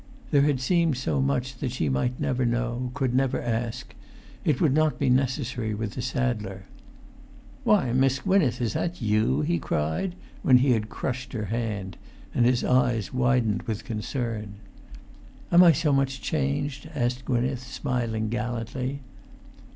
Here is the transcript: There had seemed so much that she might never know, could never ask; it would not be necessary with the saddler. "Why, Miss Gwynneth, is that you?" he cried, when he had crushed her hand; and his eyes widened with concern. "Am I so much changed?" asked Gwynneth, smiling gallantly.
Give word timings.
There 0.31 0.41
had 0.41 0.59
seemed 0.59 0.97
so 0.97 1.21
much 1.21 1.57
that 1.59 1.71
she 1.73 1.87
might 1.87 2.19
never 2.19 2.43
know, 2.43 2.89
could 2.95 3.13
never 3.13 3.39
ask; 3.39 3.93
it 4.43 4.59
would 4.59 4.73
not 4.73 4.97
be 4.97 5.11
necessary 5.11 5.75
with 5.75 5.91
the 5.93 6.01
saddler. 6.01 6.63
"Why, 7.63 7.93
Miss 7.93 8.17
Gwynneth, 8.17 8.61
is 8.61 8.73
that 8.73 8.99
you?" 8.99 9.41
he 9.41 9.59
cried, 9.59 10.15
when 10.41 10.57
he 10.57 10.71
had 10.71 10.89
crushed 10.89 11.33
her 11.33 11.45
hand; 11.53 11.97
and 12.33 12.47
his 12.47 12.63
eyes 12.63 13.13
widened 13.13 13.61
with 13.67 13.85
concern. 13.85 14.55
"Am 15.51 15.61
I 15.63 15.71
so 15.71 15.93
much 15.93 16.19
changed?" 16.19 16.89
asked 16.95 17.23
Gwynneth, 17.23 17.61
smiling 17.61 18.29
gallantly. 18.29 19.01